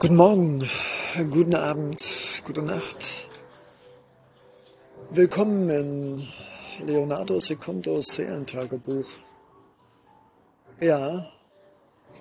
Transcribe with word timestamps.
Guten 0.00 0.14
Morgen, 0.14 0.64
guten 1.32 1.56
Abend, 1.56 2.00
gute 2.44 2.62
Nacht. 2.62 3.28
Willkommen 5.10 5.68
in 5.68 6.28
Leonardo 6.86 7.40
Secundos 7.40 8.14
Seelentagebuch. 8.14 9.08
Ja, 10.80 11.28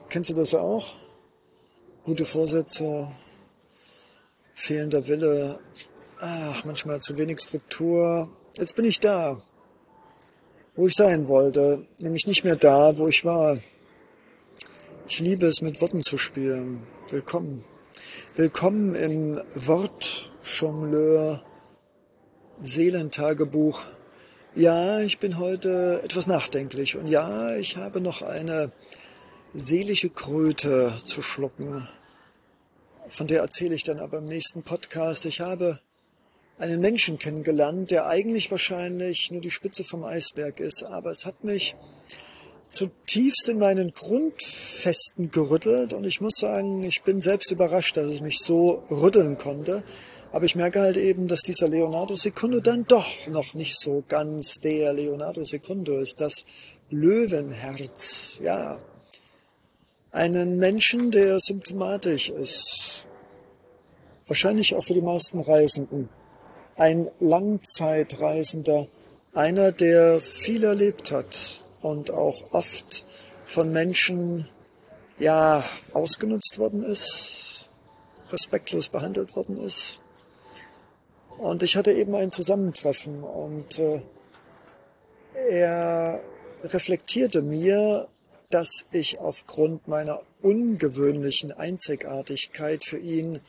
kennst 0.10 0.32
du 0.32 0.34
das 0.34 0.56
auch? 0.56 0.96
Gute 2.02 2.26
Vorsätze, 2.26 3.12
fehlender 4.56 5.08
Wille, 5.08 5.60
ach, 6.20 6.66
manchmal 6.66 7.00
zu 7.00 7.16
wenig 7.16 7.42
Struktur. 7.42 8.28
Jetzt 8.56 8.76
bin 8.76 8.86
ich 8.86 9.00
da, 9.00 9.40
wo 10.76 10.88
ich 10.88 10.96
sein 10.96 11.28
wollte, 11.28 11.86
nämlich 12.00 12.26
nicht 12.26 12.44
mehr 12.44 12.56
da, 12.56 12.98
wo 12.98 13.08
ich 13.08 13.24
war. 13.24 13.56
Ich 15.08 15.20
liebe 15.20 15.46
es, 15.46 15.62
mit 15.62 15.80
Worten 15.80 16.02
zu 16.02 16.18
spielen. 16.18 16.97
Willkommen. 17.10 17.64
Willkommen 18.36 18.94
im 18.94 19.42
Wortjongleur 19.56 21.42
Seelentagebuch. 22.60 23.82
Ja, 24.56 25.00
ich 25.00 25.18
bin 25.18 25.38
heute 25.38 26.02
etwas 26.04 26.28
nachdenklich 26.28 26.98
und 26.98 27.08
ja, 27.08 27.56
ich 27.56 27.78
habe 27.78 28.02
noch 28.02 28.24
eine 28.24 28.74
seelische 29.54 30.10
Kröte 30.10 30.96
zu 31.06 31.22
schlucken. 31.22 31.88
Von 33.08 33.28
der 33.28 33.40
erzähle 33.40 33.76
ich 33.76 33.86
dann 33.86 34.00
aber 34.00 34.18
im 34.18 34.28
nächsten 34.28 34.64
Podcast. 34.64 35.24
Ich 35.24 35.40
habe 35.40 35.80
einen 36.58 36.82
Menschen 36.82 37.20
kennengelernt, 37.20 37.90
der 37.90 38.08
eigentlich 38.08 38.52
wahrscheinlich 38.52 39.32
nur 39.32 39.40
die 39.40 39.52
Spitze 39.52 39.86
vom 39.86 40.04
Eisberg 40.04 40.60
ist, 40.60 40.84
aber 40.84 41.12
es 41.12 41.26
hat 41.26 41.46
mich 41.46 41.74
zutiefst 42.70 43.50
in 43.50 43.60
meinen 43.60 43.94
Grundfesten 43.94 45.32
gerüttelt 45.32 45.94
und 45.94 46.06
ich 46.06 46.22
muss 46.22 46.36
sagen, 46.40 46.84
ich 46.84 47.04
bin 47.04 47.22
selbst 47.22 47.52
überrascht, 47.52 47.98
dass 47.98 48.08
es 48.08 48.22
mich 48.22 48.40
so 48.40 48.84
rütteln 48.90 49.38
konnte. 49.38 49.84
Aber 50.32 50.46
ich 50.46 50.56
merke 50.56 50.82
halt 50.82 50.98
eben, 50.98 51.28
dass 51.28 51.42
dieser 51.42 51.70
Leonardo 51.70 52.16
Secundo 52.16 52.60
dann 52.60 52.86
doch 52.86 53.28
noch 53.28 53.54
nicht 53.54 53.80
so 53.80 54.04
ganz 54.08 54.56
der 54.56 54.94
Leonardo 54.94 55.44
Secundo 55.44 56.00
ist, 56.00 56.20
das 56.20 56.44
Löwenherz, 56.90 58.40
ja. 58.44 58.78
Einen 60.12 60.58
Menschen, 60.58 61.12
der 61.12 61.40
symptomatisch 61.40 62.30
ist. 62.30 63.06
Wahrscheinlich 64.26 64.76
auch 64.76 64.84
für 64.84 64.94
die 64.94 65.02
meisten 65.02 65.40
Reisenden. 65.40 66.10
Ein 66.76 67.10
Langzeitreisender. 67.20 68.88
Einer, 69.34 69.72
der 69.72 70.20
viel 70.20 70.64
erlebt 70.64 71.12
hat 71.12 71.62
und 71.82 72.12
auch 72.12 72.54
oft 72.54 73.06
von 73.46 73.72
Menschen 73.72 74.48
ja 75.20 75.64
ausgenutzt 75.94 76.60
worden 76.60 76.84
ist, 76.84 77.70
respektlos 78.32 78.90
behandelt 78.90 79.36
worden 79.36 79.58
ist. 79.58 80.00
Und 81.38 81.64
ich 81.64 81.78
hatte 81.78 81.94
eben 81.94 82.16
ein 82.16 82.32
Zusammentreffen 82.32 83.24
und 83.24 83.80
äh, 83.80 84.02
er 85.50 86.20
reflektierte 86.64 87.42
mir, 87.42 88.08
dass 88.50 88.86
ich 88.92 89.20
aufgrund 89.20 89.88
meiner 89.88 90.22
ungewöhnlichen 90.42 91.52
Einzigartigkeit 91.52 92.84
für 92.86 92.98
ihn 92.98 93.40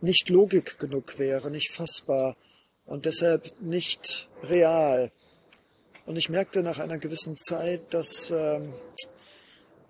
nicht 0.00 0.28
Logik 0.28 0.78
genug 0.78 1.18
wäre, 1.18 1.50
nicht 1.50 1.72
fassbar 1.72 2.36
und 2.84 3.06
deshalb 3.06 3.60
nicht 3.60 4.28
real. 4.44 5.10
Und 6.06 6.16
ich 6.16 6.28
merkte 6.28 6.62
nach 6.62 6.78
einer 6.78 6.98
gewissen 6.98 7.36
Zeit, 7.36 7.82
dass 7.92 8.30
äh, 8.30 8.60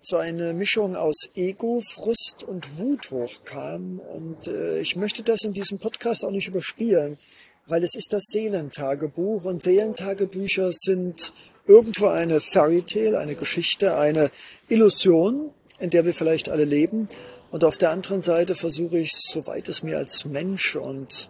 so 0.01 0.17
eine 0.17 0.53
Mischung 0.53 0.95
aus 0.95 1.29
Ego, 1.35 1.81
Frust 1.81 2.43
und 2.43 2.79
Wut 2.79 3.11
hochkam. 3.11 3.99
Und 3.99 4.47
äh, 4.47 4.79
ich 4.79 4.95
möchte 4.95 5.21
das 5.21 5.43
in 5.43 5.53
diesem 5.53 5.77
Podcast 5.77 6.25
auch 6.25 6.31
nicht 6.31 6.47
überspielen, 6.47 7.19
weil 7.67 7.83
es 7.83 7.93
ist 7.95 8.13
das 8.13 8.23
Seelentagebuch 8.31 9.45
und 9.45 9.61
Seelentagebücher 9.61 10.71
sind 10.73 11.33
irgendwo 11.67 12.07
eine 12.07 12.39
Fairy 12.41 12.81
Tale, 12.81 13.19
eine 13.19 13.35
Geschichte, 13.35 13.95
eine 13.95 14.31
Illusion, 14.69 15.51
in 15.79 15.91
der 15.91 16.03
wir 16.05 16.15
vielleicht 16.15 16.49
alle 16.49 16.65
leben. 16.65 17.09
Und 17.51 17.63
auf 17.63 17.77
der 17.77 17.91
anderen 17.91 18.21
Seite 18.21 18.55
versuche 18.55 18.97
ich, 18.97 19.11
soweit 19.13 19.69
es 19.69 19.83
mir 19.83 19.97
als 19.97 20.25
Mensch 20.25 20.75
und 20.75 21.29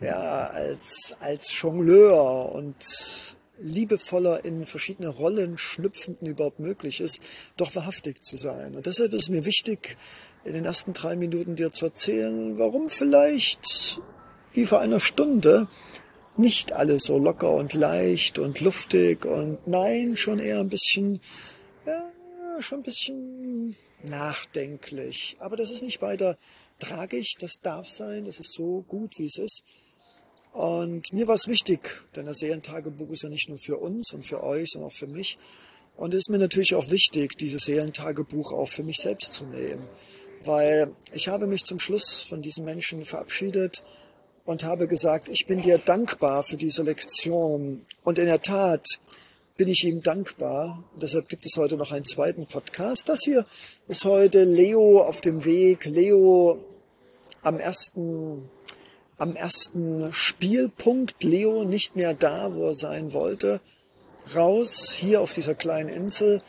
ja, 0.00 0.48
als, 0.48 1.14
als 1.20 1.58
Jongleur 1.60 2.52
und 2.52 3.36
liebevoller 3.60 4.44
in 4.44 4.66
verschiedene 4.66 5.08
Rollen 5.08 5.58
schlüpfenden 5.58 6.28
überhaupt 6.28 6.60
möglich 6.60 7.00
ist, 7.00 7.18
doch 7.56 7.74
wahrhaftig 7.74 8.22
zu 8.22 8.36
sein. 8.36 8.74
Und 8.74 8.86
deshalb 8.86 9.12
ist 9.12 9.30
mir 9.30 9.44
wichtig, 9.44 9.96
in 10.44 10.54
den 10.54 10.64
ersten 10.64 10.92
drei 10.92 11.16
Minuten 11.16 11.56
dir 11.56 11.72
zu 11.72 11.86
erzählen, 11.86 12.58
warum 12.58 12.88
vielleicht 12.88 14.00
wie 14.52 14.66
vor 14.66 14.80
einer 14.80 15.00
Stunde 15.00 15.68
nicht 16.36 16.72
alles 16.72 17.04
so 17.04 17.18
locker 17.18 17.52
und 17.52 17.74
leicht 17.74 18.38
und 18.38 18.60
luftig 18.60 19.24
und 19.24 19.66
nein, 19.66 20.16
schon 20.16 20.38
eher 20.38 20.60
ein 20.60 20.68
bisschen, 20.68 21.20
ja, 21.84 22.10
schon 22.60 22.80
ein 22.80 22.84
bisschen 22.84 23.76
nachdenklich. 24.04 25.36
Aber 25.40 25.56
das 25.56 25.70
ist 25.70 25.82
nicht 25.82 26.00
weiter 26.00 26.38
tragisch, 26.78 27.34
das 27.40 27.60
darf 27.60 27.88
sein, 27.88 28.24
das 28.24 28.38
ist 28.38 28.52
so 28.52 28.84
gut, 28.86 29.18
wie 29.18 29.26
es 29.26 29.38
ist. 29.38 29.62
Und 30.52 31.12
mir 31.12 31.26
war 31.28 31.34
es 31.34 31.46
wichtig, 31.46 32.04
denn 32.16 32.26
das 32.26 32.38
Seelentagebuch 32.38 33.10
ist 33.10 33.22
ja 33.22 33.28
nicht 33.28 33.48
nur 33.48 33.58
für 33.58 33.78
uns 33.78 34.12
und 34.12 34.24
für 34.24 34.42
euch, 34.42 34.70
sondern 34.70 34.90
auch 34.90 34.94
für 34.94 35.06
mich. 35.06 35.38
Und 35.96 36.14
es 36.14 36.20
ist 36.20 36.30
mir 36.30 36.38
natürlich 36.38 36.74
auch 36.74 36.90
wichtig, 36.90 37.36
dieses 37.38 37.64
Seelentagebuch 37.64 38.52
auch 38.52 38.68
für 38.68 38.82
mich 38.82 38.98
selbst 38.98 39.34
zu 39.34 39.44
nehmen. 39.46 39.82
Weil 40.44 40.92
ich 41.12 41.28
habe 41.28 41.46
mich 41.46 41.64
zum 41.64 41.80
Schluss 41.80 42.20
von 42.20 42.42
diesem 42.42 42.64
Menschen 42.64 43.04
verabschiedet 43.04 43.82
und 44.44 44.64
habe 44.64 44.88
gesagt, 44.88 45.28
ich 45.28 45.46
bin 45.46 45.60
dir 45.60 45.78
dankbar 45.78 46.42
für 46.42 46.56
diese 46.56 46.82
Lektion. 46.82 47.84
Und 48.02 48.18
in 48.18 48.26
der 48.26 48.40
Tat 48.40 48.86
bin 49.58 49.68
ich 49.68 49.84
ihm 49.84 50.02
dankbar. 50.02 50.84
Deshalb 51.02 51.28
gibt 51.28 51.44
es 51.44 51.56
heute 51.56 51.76
noch 51.76 51.90
einen 51.90 52.04
zweiten 52.04 52.46
Podcast. 52.46 53.08
Das 53.08 53.20
hier 53.24 53.44
ist 53.88 54.04
heute 54.04 54.44
Leo 54.44 55.00
auf 55.00 55.20
dem 55.20 55.44
Weg. 55.44 55.84
Leo 55.84 56.64
am 57.42 57.58
ersten 57.58 58.48
am 59.18 59.34
ersten 59.34 60.12
Spielpunkt 60.12 61.22
Leo 61.22 61.64
nicht 61.64 61.96
mehr 61.96 62.14
da, 62.14 62.54
wo 62.54 62.68
er 62.68 62.74
sein 62.74 63.12
wollte, 63.12 63.60
raus 64.34 64.92
hier 64.92 65.20
auf 65.20 65.34
dieser 65.34 65.54
kleinen 65.54 65.88
Insel, 65.88 66.40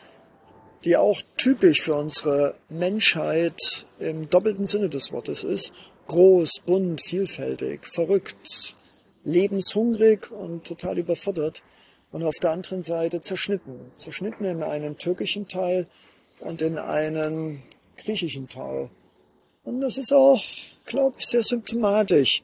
die 0.84 0.96
auch 0.96 1.20
typisch 1.36 1.82
für 1.82 1.94
unsere 1.94 2.54
Menschheit 2.68 3.86
im 3.98 4.30
doppelten 4.30 4.66
Sinne 4.66 4.88
des 4.88 5.12
Wortes 5.12 5.44
ist. 5.44 5.72
Groß, 6.06 6.60
bunt, 6.64 7.02
vielfältig, 7.02 7.86
verrückt, 7.86 8.74
lebenshungrig 9.24 10.30
und 10.30 10.64
total 10.64 10.98
überfordert. 10.98 11.62
Und 12.12 12.24
auf 12.24 12.36
der 12.36 12.50
anderen 12.50 12.82
Seite 12.82 13.20
zerschnitten. 13.20 13.92
Zerschnitten 13.96 14.44
in 14.44 14.62
einen 14.62 14.98
türkischen 14.98 15.46
Teil 15.46 15.86
und 16.40 16.62
in 16.62 16.78
einen 16.78 17.62
griechischen 17.96 18.48
Teil. 18.48 18.90
Und 19.62 19.80
das 19.80 19.96
ist 19.96 20.12
auch, 20.12 20.42
glaube 20.90 21.16
ich, 21.20 21.26
sehr 21.26 21.44
symptomatisch, 21.44 22.42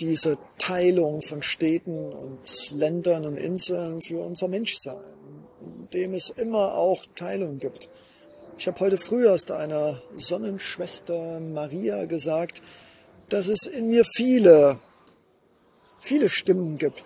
diese 0.00 0.36
Teilung 0.58 1.22
von 1.22 1.40
Städten 1.42 2.12
und 2.12 2.70
Ländern 2.72 3.24
und 3.24 3.36
Inseln 3.36 4.02
für 4.02 4.20
unser 4.20 4.48
Menschsein, 4.48 4.96
in 5.62 5.88
dem 5.90 6.14
es 6.14 6.30
immer 6.30 6.74
auch 6.74 7.00
Teilung 7.14 7.58
gibt. 7.58 7.88
Ich 8.58 8.66
habe 8.66 8.80
heute 8.80 8.98
früh 8.98 9.24
erst 9.24 9.52
einer 9.52 10.02
Sonnenschwester 10.16 11.38
Maria 11.38 12.06
gesagt, 12.06 12.60
dass 13.28 13.46
es 13.46 13.66
in 13.66 13.88
mir 13.88 14.04
viele, 14.04 14.80
viele 16.00 16.28
Stimmen 16.28 16.76
gibt, 16.76 17.04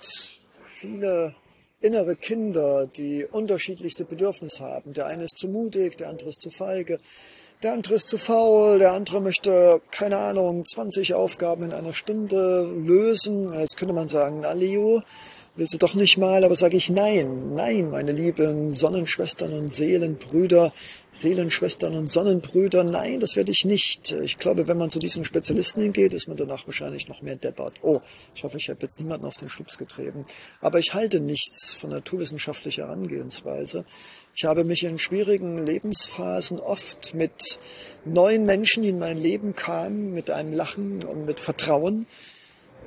viele 0.80 1.34
innere 1.80 2.16
Kinder, 2.16 2.86
die 2.86 3.26
unterschiedlichste 3.26 4.06
Bedürfnisse 4.06 4.64
haben. 4.64 4.94
Der 4.94 5.06
eine 5.06 5.24
ist 5.24 5.36
zu 5.36 5.48
mutig, 5.48 5.98
der 5.98 6.08
andere 6.08 6.30
ist 6.30 6.40
zu 6.40 6.50
feige, 6.50 6.98
der 7.62 7.72
andere 7.72 7.94
ist 7.94 8.08
zu 8.08 8.18
faul, 8.18 8.78
der 8.78 8.92
andere 8.92 9.20
möchte, 9.20 9.80
keine 9.90 10.18
Ahnung, 10.18 10.64
20 10.66 11.14
Aufgaben 11.14 11.64
in 11.64 11.72
einer 11.72 11.92
Stunde 11.92 12.70
lösen. 12.76 13.52
Jetzt 13.58 13.76
könnte 13.76 13.94
man 13.94 14.08
sagen, 14.08 14.40
na 14.42 14.52
Leo, 14.52 15.02
willst 15.56 15.72
du 15.72 15.78
doch 15.78 15.94
nicht 15.94 16.18
mal, 16.18 16.42
aber 16.42 16.56
sage 16.56 16.76
ich 16.76 16.90
nein, 16.90 17.54
nein, 17.54 17.90
meine 17.90 18.10
lieben 18.10 18.72
Sonnenschwestern 18.72 19.52
und 19.52 19.72
Seelenbrüder, 19.72 20.72
Seelenschwestern 21.10 21.94
und 21.94 22.10
Sonnenbrüder, 22.10 22.82
nein, 22.82 23.20
das 23.20 23.36
werde 23.36 23.52
ich 23.52 23.64
nicht. 23.64 24.10
Ich 24.24 24.38
glaube, 24.38 24.66
wenn 24.66 24.78
man 24.78 24.90
zu 24.90 24.98
diesen 24.98 25.24
Spezialisten 25.24 25.80
hingeht, 25.80 26.12
ist 26.12 26.26
man 26.26 26.36
danach 26.36 26.66
wahrscheinlich 26.66 27.06
noch 27.06 27.22
mehr 27.22 27.36
deppert. 27.36 27.74
Oh, 27.82 28.00
ich 28.34 28.42
hoffe, 28.42 28.58
ich 28.58 28.68
habe 28.68 28.80
jetzt 28.82 28.98
niemanden 28.98 29.26
auf 29.26 29.36
den 29.36 29.48
Schlips 29.48 29.78
getreten. 29.78 30.24
Aber 30.60 30.80
ich 30.80 30.92
halte 30.92 31.20
nichts 31.20 31.72
von 31.74 31.90
naturwissenschaftlicher 31.90 32.88
Herangehensweise. 32.88 33.84
Ich 34.34 34.44
habe 34.44 34.64
mich 34.64 34.82
in 34.82 34.98
schwierigen 34.98 35.64
Lebensphasen 35.64 36.58
oft 36.58 37.14
mit 37.14 37.60
neuen 38.04 38.44
Menschen, 38.44 38.82
die 38.82 38.88
in 38.88 38.98
mein 38.98 39.18
Leben 39.18 39.54
kamen, 39.54 40.12
mit 40.12 40.30
einem 40.30 40.52
Lachen 40.52 41.04
und 41.04 41.26
mit 41.26 41.38
Vertrauen, 41.38 42.06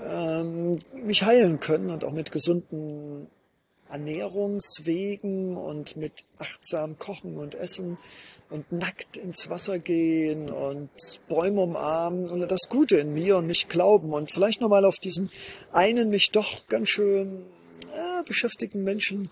ähm, 0.05 0.79
mich 1.03 1.23
heilen 1.23 1.59
können 1.59 1.89
und 1.89 2.03
auch 2.03 2.11
mit 2.11 2.31
gesunden 2.31 3.27
Ernährungswegen 3.89 5.55
und 5.55 5.95
mit 5.95 6.23
achtsam 6.39 6.99
Kochen 6.99 7.37
und 7.37 7.55
Essen 7.55 7.97
und 8.49 8.71
nackt 8.71 9.17
ins 9.17 9.49
Wasser 9.49 9.79
gehen 9.79 10.49
und 10.49 10.89
Bäume 11.27 11.61
umarmen 11.61 12.29
und 12.29 12.49
das 12.49 12.69
Gute 12.69 12.97
in 12.97 13.13
mir 13.13 13.37
und 13.37 13.47
mich 13.47 13.67
glauben 13.67 14.13
und 14.13 14.31
vielleicht 14.31 14.61
nochmal 14.61 14.85
auf 14.85 14.95
diesen 14.95 15.29
einen 15.71 16.09
mich 16.09 16.31
doch 16.31 16.67
ganz 16.67 16.89
schön 16.89 17.45
ja, 17.95 18.23
beschäftigten 18.23 18.83
Menschen 18.83 19.29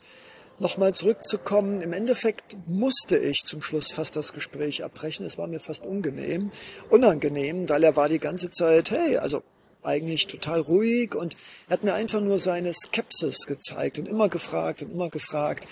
nochmal 0.59 0.93
zurückzukommen. 0.93 1.81
Im 1.81 1.93
Endeffekt 1.93 2.57
musste 2.67 3.17
ich 3.17 3.43
zum 3.45 3.61
Schluss 3.61 3.91
fast 3.91 4.15
das 4.15 4.33
Gespräch 4.33 4.83
abbrechen. 4.83 5.25
Es 5.25 5.37
war 5.37 5.47
mir 5.47 5.59
fast 5.59 5.85
unangenehm, 5.85 6.51
unangenehm, 6.89 7.67
weil 7.69 7.83
er 7.83 7.95
war 7.95 8.09
die 8.09 8.19
ganze 8.19 8.49
Zeit, 8.49 8.91
hey, 8.91 9.17
also 9.17 9.43
eigentlich 9.85 10.27
total 10.27 10.59
ruhig 10.59 11.15
und 11.15 11.35
er 11.67 11.73
hat 11.73 11.83
mir 11.83 11.93
einfach 11.93 12.21
nur 12.21 12.39
seine 12.39 12.73
Skepsis 12.73 13.45
gezeigt 13.45 13.99
und 13.99 14.07
immer 14.07 14.29
gefragt 14.29 14.81
und 14.81 14.91
immer 14.91 15.09
gefragt. 15.09 15.67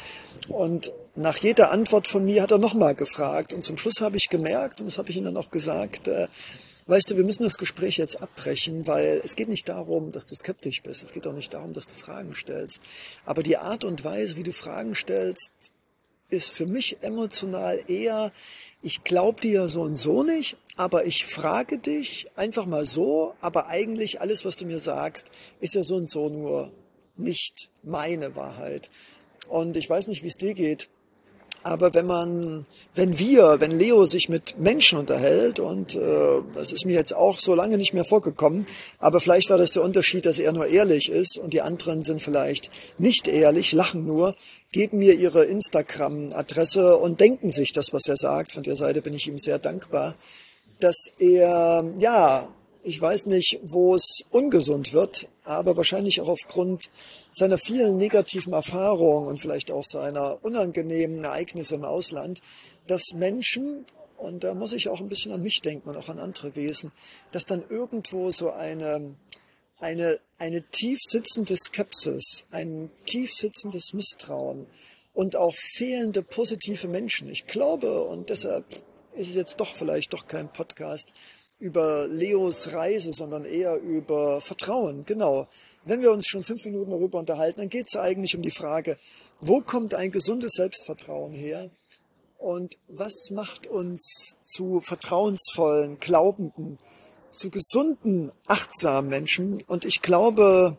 Und 0.48 0.92
nach 1.16 1.38
jeder 1.38 1.72
Antwort 1.72 2.08
von 2.08 2.26
mir 2.26 2.42
hat 2.42 2.52
er 2.52 2.58
nochmal 2.58 2.96
gefragt. 2.96 3.54
Und 3.54 3.64
zum 3.64 3.78
Schluss 3.78 4.02
habe 4.02 4.18
ich 4.18 4.30
gemerkt, 4.30 4.80
und 4.80 4.88
das 4.88 4.98
habe 4.98 5.10
ich 5.10 5.18
ihm 5.18 5.26
dann 5.26 5.38
auch 5.38 5.52
gesagt, 5.52 6.08
äh, 6.08 6.28
weißt 6.88 7.12
du, 7.12 7.18
wir 7.18 7.24
müssen 7.24 7.44
das 7.44 7.58
Gespräch 7.58 7.98
jetzt 7.98 8.22
abbrechen, 8.22 8.88
weil 8.88 9.22
es 9.24 9.36
geht 9.36 9.50
nicht 9.50 9.70
darum, 9.70 10.12
dass 10.12 10.26
du 10.26 10.36
skeptisch 10.36 10.82
bist. 10.82 11.04
Es 11.04 11.14
geht 11.14 11.28
auch 11.28 11.34
nicht 11.34 11.54
darum, 11.54 11.74
dass 11.74 11.88
du 11.88 11.94
Fragen 11.94 12.34
stellst. 12.36 12.80
Aber 13.26 13.44
die 13.44 13.58
Art 13.58 13.84
und 13.84 14.04
Weise, 14.04 14.38
wie 14.38 14.44
du 14.44 14.52
Fragen 14.52 14.96
stellst, 14.96 15.52
ist 16.30 16.52
für 16.52 16.66
mich 16.66 16.98
emotional 17.02 17.80
eher, 17.88 18.32
ich 18.82 19.04
glaube 19.04 19.40
dir 19.40 19.70
so 19.70 19.82
und 19.82 19.96
so 19.96 20.24
nicht, 20.24 20.58
aber 20.76 21.06
ich 21.06 21.26
frage 21.26 21.78
dich 21.78 22.28
einfach 22.36 22.66
mal 22.66 22.86
so, 22.86 23.36
aber 23.42 23.68
eigentlich 23.68 24.22
alles, 24.22 24.44
was 24.46 24.56
du 24.56 24.66
mir 24.66 24.80
sagst, 24.80 25.28
ist 25.60 25.76
ja 25.76 25.84
so 25.84 25.96
und 25.96 26.10
so 26.10 26.30
nur 26.30 26.72
nicht 27.16 27.70
meine 27.84 28.36
Wahrheit. 28.36 28.90
Und 29.48 29.78
ich 29.78 29.90
weiß 29.90 30.08
nicht, 30.08 30.24
wie 30.24 30.30
es 30.30 30.38
dir 30.38 30.54
geht. 30.54 30.90
Aber 31.66 31.94
wenn 31.94 32.06
man, 32.06 32.66
wenn 32.94 33.18
wir, 33.18 33.62
wenn 33.62 33.72
Leo 33.72 34.06
sich 34.06 34.28
mit 34.28 34.60
Menschen 34.60 35.00
unterhält, 35.00 35.62
und 35.62 35.96
äh, 35.96 36.42
das 36.54 36.74
ist 36.74 36.86
mir 36.86 36.96
jetzt 36.96 37.16
auch 37.16 37.38
so 37.38 37.56
lange 37.56 37.78
nicht 37.78 37.94
mehr 37.94 38.04
vorgekommen, 38.04 38.66
aber 39.00 39.22
vielleicht 39.22 39.50
war 39.50 39.58
das 39.58 39.72
der 39.72 39.84
Unterschied, 39.84 40.26
dass 40.26 40.40
er 40.40 40.52
nur 40.52 40.68
ehrlich 40.68 41.10
ist 41.10 41.38
und 41.38 41.54
die 41.54 41.62
anderen 41.62 42.04
sind 42.04 42.22
vielleicht 42.22 42.70
nicht 42.98 43.30
ehrlich, 43.30 43.72
lachen 43.72 44.06
nur, 44.06 44.36
geben 44.74 44.98
mir 44.98 45.14
ihre 45.14 45.46
Instagram-Adresse 45.46 46.98
und 46.98 47.22
denken 47.22 47.50
sich 47.50 47.72
das, 47.72 47.94
was 47.94 48.08
er 48.08 48.18
sagt. 48.18 48.52
Von 48.52 48.64
der 48.64 48.76
Seite 48.76 49.02
bin 49.02 49.14
ich 49.14 49.28
ihm 49.28 49.40
sehr 49.40 49.60
dankbar, 49.60 50.16
dass 50.84 51.14
er, 51.18 51.94
ja, 51.98 52.54
ich 52.84 53.00
weiß 53.00 53.28
nicht, 53.28 53.60
wo 53.64 53.96
es 53.96 54.26
ungesund 54.32 54.92
wird, 54.92 55.30
aber 55.46 55.78
wahrscheinlich 55.78 56.20
auch 56.20 56.28
aufgrund 56.28 56.90
seiner 57.32 57.58
vielen 57.58 57.98
negativen 57.98 58.52
Erfahrungen 58.52 59.30
und 59.30 59.40
vielleicht 59.40 59.72
auch 59.72 59.86
seiner 59.86 60.44
unangenehmen 60.44 61.24
Ereignisse 61.24 61.76
im 61.76 61.86
Ausland, 61.86 62.42
dass 62.88 63.14
Menschen, 63.14 63.86
und 64.18 64.44
da 64.44 64.54
muss 64.54 64.74
ich 64.74 64.90
auch 64.90 65.00
ein 65.00 65.08
bisschen 65.08 65.32
an 65.32 65.42
mich 65.42 65.62
denken 65.62 65.90
und 65.90 65.96
auch 65.96 66.10
an 66.10 66.20
andere 66.20 66.54
Wesen, 66.58 66.92
dass 67.32 67.46
dann 67.46 67.64
irgendwo 67.70 68.34
so 68.34 68.52
eine, 68.52 69.16
eine, 69.80 70.20
eine 70.38 70.64
tief 70.70 71.00
sitzende 71.02 71.56
Skepsis, 71.56 72.44
ein 72.52 72.90
tief 73.06 73.34
sitzendes 73.34 73.94
Misstrauen 73.94 74.68
und 75.14 75.38
auch 75.38 75.56
fehlende 75.56 76.24
positive 76.24 76.90
Menschen. 76.90 77.30
Ich 77.30 77.48
glaube, 77.48 78.04
und 78.04 78.30
deshalb 78.30 78.66
ist 79.16 79.30
es 79.30 79.36
jetzt 79.36 79.60
doch 79.60 79.74
vielleicht 79.74 80.14
doch 80.14 80.28
kein 80.28 80.52
Podcast, 80.52 81.14
über 81.60 82.08
Leos 82.08 82.74
Reise, 82.74 83.12
sondern 83.14 83.46
eher 83.46 83.78
über 83.78 84.42
Vertrauen. 84.42 85.06
Genau. 85.06 85.48
Wenn 85.86 86.02
wir 86.02 86.12
uns 86.12 86.28
schon 86.28 86.44
fünf 86.44 86.66
Minuten 86.66 86.92
darüber 86.92 87.20
unterhalten, 87.20 87.62
dann 87.62 87.70
geht 87.70 87.88
es 87.88 87.96
eigentlich 87.96 88.36
um 88.36 88.42
die 88.42 88.52
Frage, 88.52 88.98
wo 89.40 89.62
kommt 89.62 89.94
ein 89.94 90.12
gesundes 90.12 90.54
Selbstvertrauen 90.54 91.34
her? 91.34 91.70
Und 92.38 92.78
was 92.90 93.30
macht 93.32 93.68
uns 93.68 94.38
zu 94.42 94.82
vertrauensvollen, 94.82 96.02
glaubenden, 96.02 96.80
zu 97.32 97.50
gesunden, 97.50 98.34
achtsamen 98.48 99.10
Menschen? 99.10 99.64
Und 99.68 99.86
ich 99.86 100.02
glaube, 100.02 100.78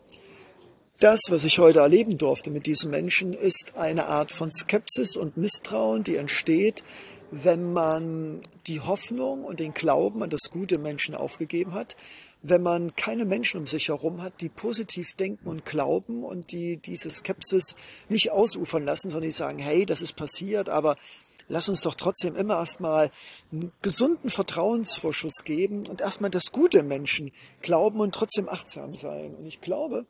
das, 0.99 1.19
was 1.29 1.43
ich 1.43 1.59
heute 1.59 1.79
erleben 1.79 2.17
durfte 2.17 2.51
mit 2.51 2.65
diesen 2.65 2.89
Menschen, 2.89 3.33
ist 3.33 3.73
eine 3.75 4.07
Art 4.07 4.31
von 4.31 4.49
Skepsis 4.49 5.17
und 5.17 5.37
Misstrauen, 5.37 6.03
die 6.03 6.15
entsteht, 6.15 6.83
wenn 7.31 7.73
man 7.73 8.39
die 8.67 8.79
Hoffnung 8.79 9.43
und 9.43 9.59
den 9.59 9.73
Glauben 9.73 10.23
an 10.23 10.29
das 10.29 10.49
gute 10.51 10.77
Menschen 10.77 11.15
aufgegeben 11.15 11.73
hat, 11.73 11.97
wenn 12.41 12.61
man 12.61 12.95
keine 12.95 13.25
Menschen 13.25 13.59
um 13.59 13.67
sich 13.67 13.89
herum 13.89 14.21
hat, 14.21 14.39
die 14.39 14.49
positiv 14.49 15.15
denken 15.15 15.47
und 15.47 15.65
glauben 15.65 16.23
und 16.23 16.51
die 16.51 16.77
diese 16.77 17.09
Skepsis 17.09 17.75
nicht 18.07 18.31
ausufern 18.31 18.85
lassen, 18.85 19.09
sondern 19.09 19.29
die 19.29 19.35
sagen, 19.35 19.59
hey, 19.59 19.85
das 19.85 20.01
ist 20.01 20.15
passiert, 20.15 20.69
aber 20.69 20.95
lass 21.49 21.67
uns 21.67 21.81
doch 21.81 21.95
trotzdem 21.95 22.35
immer 22.35 22.55
erstmal 22.55 23.11
einen 23.51 23.71
gesunden 23.81 24.29
Vertrauensvorschuss 24.29 25.43
geben 25.43 25.87
und 25.87 26.01
erstmal 26.01 26.29
das 26.29 26.51
gute 26.51 26.83
Menschen 26.83 27.31
glauben 27.61 27.99
und 27.99 28.13
trotzdem 28.13 28.47
achtsam 28.47 28.95
sein. 28.95 29.35
Und 29.35 29.45
ich 29.45 29.59
glaube, 29.61 30.05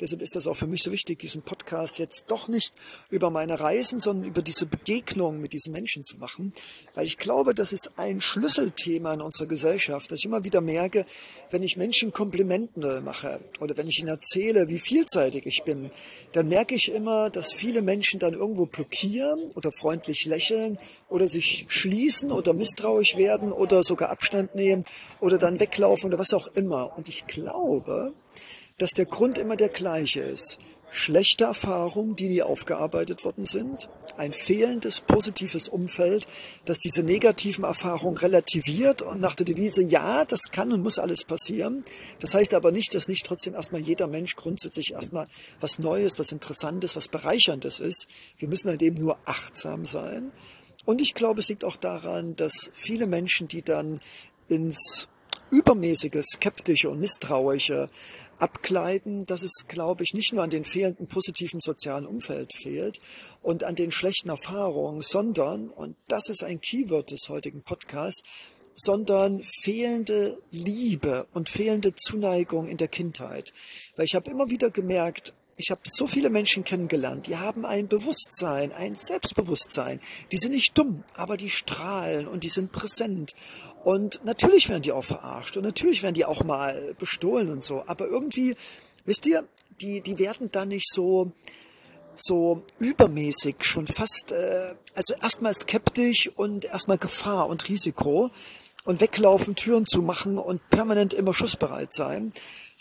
Deshalb 0.00 0.22
ist 0.22 0.34
das 0.34 0.48
auch 0.48 0.56
für 0.56 0.66
mich 0.66 0.82
so 0.82 0.90
wichtig, 0.90 1.20
diesen 1.20 1.42
Podcast 1.42 1.98
jetzt 2.00 2.24
doch 2.26 2.48
nicht 2.48 2.74
über 3.10 3.30
meine 3.30 3.60
Reisen, 3.60 4.00
sondern 4.00 4.28
über 4.28 4.42
diese 4.42 4.66
Begegnung 4.66 5.40
mit 5.40 5.52
diesen 5.52 5.72
Menschen 5.72 6.02
zu 6.02 6.16
machen, 6.16 6.52
weil 6.94 7.06
ich 7.06 7.16
glaube, 7.16 7.54
das 7.54 7.72
ist 7.72 7.92
ein 7.96 8.20
Schlüsselthema 8.20 9.14
in 9.14 9.20
unserer 9.20 9.46
Gesellschaft, 9.46 10.10
dass 10.10 10.18
ich 10.18 10.24
immer 10.24 10.42
wieder 10.42 10.60
merke, 10.60 11.06
wenn 11.50 11.62
ich 11.62 11.76
Menschen 11.76 12.12
Komplimente 12.12 13.02
mache 13.02 13.40
oder 13.60 13.76
wenn 13.76 13.86
ich 13.86 14.00
ihnen 14.00 14.08
erzähle, 14.08 14.68
wie 14.68 14.80
vielseitig 14.80 15.46
ich 15.46 15.62
bin, 15.64 15.92
dann 16.32 16.48
merke 16.48 16.74
ich 16.74 16.90
immer, 16.90 17.30
dass 17.30 17.52
viele 17.52 17.80
Menschen 17.80 18.18
dann 18.18 18.32
irgendwo 18.32 18.66
blockieren 18.66 19.38
oder 19.54 19.70
freundlich 19.70 20.24
lächeln 20.24 20.76
oder 21.08 21.28
sich 21.28 21.66
schließen 21.68 22.32
oder 22.32 22.52
misstrauisch 22.52 23.16
werden 23.16 23.52
oder 23.52 23.84
sogar 23.84 24.10
Abstand 24.10 24.56
nehmen 24.56 24.84
oder 25.20 25.38
dann 25.38 25.60
weglaufen 25.60 26.08
oder 26.08 26.18
was 26.18 26.34
auch 26.34 26.48
immer. 26.48 26.98
Und 26.98 27.08
ich 27.08 27.28
glaube, 27.28 28.12
dass 28.78 28.90
der 28.90 29.06
Grund 29.06 29.38
immer 29.38 29.56
der 29.56 29.68
gleiche 29.68 30.20
ist. 30.20 30.58
Schlechte 30.90 31.44
Erfahrungen, 31.44 32.14
die 32.14 32.28
nie 32.28 32.42
aufgearbeitet 32.42 33.24
worden 33.24 33.46
sind, 33.46 33.88
ein 34.16 34.32
fehlendes 34.32 35.00
positives 35.00 35.68
Umfeld, 35.68 36.26
das 36.66 36.78
diese 36.78 37.02
negativen 37.02 37.64
Erfahrungen 37.64 38.16
relativiert 38.16 39.02
und 39.02 39.20
nach 39.20 39.34
der 39.34 39.46
Devise, 39.46 39.82
ja, 39.82 40.24
das 40.24 40.52
kann 40.52 40.72
und 40.72 40.82
muss 40.82 41.00
alles 41.00 41.24
passieren. 41.24 41.84
Das 42.20 42.34
heißt 42.34 42.54
aber 42.54 42.70
nicht, 42.70 42.94
dass 42.94 43.08
nicht 43.08 43.26
trotzdem 43.26 43.54
erstmal 43.54 43.80
jeder 43.80 44.06
Mensch 44.06 44.36
grundsätzlich 44.36 44.92
erstmal 44.92 45.26
was 45.58 45.80
Neues, 45.80 46.18
was 46.18 46.30
Interessantes, 46.30 46.94
was 46.94 47.08
Bereicherndes 47.08 47.80
ist. 47.80 48.06
Wir 48.38 48.48
müssen 48.48 48.68
halt 48.68 48.82
eben 48.82 49.00
nur 49.00 49.18
achtsam 49.24 49.84
sein. 49.86 50.30
Und 50.84 51.00
ich 51.00 51.14
glaube, 51.14 51.40
es 51.40 51.48
liegt 51.48 51.64
auch 51.64 51.76
daran, 51.76 52.36
dass 52.36 52.70
viele 52.72 53.06
Menschen, 53.06 53.48
die 53.48 53.62
dann 53.62 54.00
ins 54.48 55.08
übermäßige, 55.50 56.22
skeptische 56.22 56.90
und 56.90 57.00
misstrauische 57.00 57.88
abgleiten, 58.38 59.26
dass 59.26 59.42
es, 59.42 59.64
glaube 59.68 60.04
ich, 60.04 60.14
nicht 60.14 60.32
nur 60.32 60.42
an 60.42 60.50
den 60.50 60.64
fehlenden 60.64 61.06
positiven 61.06 61.60
sozialen 61.60 62.06
Umfeld 62.06 62.52
fehlt 62.54 63.00
und 63.42 63.64
an 63.64 63.74
den 63.74 63.92
schlechten 63.92 64.28
Erfahrungen, 64.28 65.00
sondern, 65.00 65.68
und 65.68 65.96
das 66.08 66.28
ist 66.28 66.42
ein 66.42 66.60
Keyword 66.60 67.10
des 67.10 67.28
heutigen 67.28 67.62
Podcasts, 67.62 68.22
sondern 68.76 69.42
fehlende 69.42 70.38
Liebe 70.50 71.26
und 71.32 71.48
fehlende 71.48 71.94
Zuneigung 71.94 72.66
in 72.66 72.76
der 72.76 72.88
Kindheit. 72.88 73.52
Weil 73.96 74.06
ich 74.06 74.14
habe 74.14 74.30
immer 74.30 74.50
wieder 74.50 74.70
gemerkt, 74.70 75.32
ich 75.56 75.70
habe 75.70 75.80
so 75.84 76.06
viele 76.06 76.30
Menschen 76.30 76.64
kennengelernt, 76.64 77.26
die 77.26 77.36
haben 77.36 77.64
ein 77.64 77.86
Bewusstsein, 77.86 78.72
ein 78.72 78.96
Selbstbewusstsein. 78.96 80.00
Die 80.32 80.36
sind 80.36 80.52
nicht 80.52 80.76
dumm, 80.76 81.04
aber 81.14 81.36
die 81.36 81.50
strahlen 81.50 82.26
und 82.26 82.44
die 82.44 82.48
sind 82.48 82.72
präsent. 82.72 83.34
Und 83.84 84.24
natürlich 84.24 84.68
werden 84.68 84.82
die 84.82 84.92
auch 84.92 85.04
verarscht 85.04 85.56
und 85.56 85.62
natürlich 85.62 86.02
werden 86.02 86.14
die 86.14 86.24
auch 86.24 86.42
mal 86.42 86.94
bestohlen 86.98 87.50
und 87.50 87.62
so. 87.62 87.84
Aber 87.86 88.06
irgendwie, 88.06 88.56
wisst 89.04 89.26
ihr, 89.26 89.46
die, 89.80 90.00
die 90.00 90.18
werden 90.18 90.50
da 90.50 90.64
nicht 90.64 90.90
so, 90.90 91.32
so 92.16 92.62
übermäßig, 92.78 93.56
schon 93.60 93.86
fast, 93.86 94.32
äh, 94.32 94.74
also 94.94 95.14
erstmal 95.14 95.54
skeptisch 95.54 96.30
und 96.36 96.64
erstmal 96.64 96.98
Gefahr 96.98 97.48
und 97.48 97.68
Risiko 97.68 98.30
und 98.84 99.00
weglaufen, 99.00 99.54
Türen 99.54 99.86
zu 99.86 100.02
machen 100.02 100.38
und 100.38 100.68
permanent 100.70 101.14
immer 101.14 101.32
schussbereit 101.32 101.92
sein, 101.92 102.32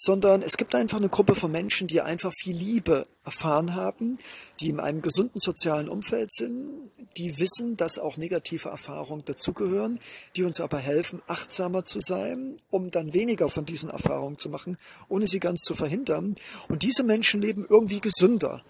sondern 0.05 0.41
es 0.41 0.57
gibt 0.57 0.75
einfach 0.75 0.97
eine 0.97 1.07
Gruppe 1.07 1.33
von 1.33 1.49
Menschen, 1.49 1.87
die 1.87 2.01
einfach 2.01 2.33
viel 2.37 2.53
Liebe 2.53 3.07
erfahren 3.23 3.73
haben, 3.73 4.19
die 4.59 4.67
in 4.67 4.81
einem 4.81 5.01
gesunden 5.01 5.39
sozialen 5.39 5.87
Umfeld 5.87 6.33
sind, 6.33 6.91
die 7.15 7.39
wissen, 7.39 7.77
dass 7.77 7.99
auch 7.99 8.17
negative 8.17 8.67
Erfahrungen 8.67 9.23
dazugehören, 9.23 10.01
die 10.35 10.43
uns 10.43 10.59
aber 10.59 10.79
helfen, 10.79 11.21
achtsamer 11.27 11.85
zu 11.85 12.01
sein, 12.01 12.57
um 12.69 12.91
dann 12.91 13.13
weniger 13.13 13.47
von 13.47 13.63
diesen 13.63 13.89
Erfahrungen 13.89 14.37
zu 14.37 14.49
machen, 14.49 14.77
ohne 15.07 15.25
sie 15.25 15.39
ganz 15.39 15.61
zu 15.61 15.73
verhindern. 15.73 16.35
Und 16.67 16.83
diese 16.83 17.03
Menschen 17.03 17.41
leben 17.41 17.65
irgendwie 17.69 18.01
gesünder. 18.01 18.61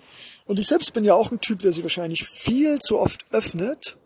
Und 0.46 0.60
ich 0.60 0.68
selbst 0.68 0.94
bin 0.94 1.04
ja 1.04 1.16
auch 1.16 1.32
ein 1.32 1.40
Typ, 1.40 1.63
der 1.63 1.74
sich 1.74 1.82
wahrscheinlich 1.82 2.28
viel 2.28 2.78
zu 2.78 3.00
oft 3.00 3.25
öffnet 3.32 3.98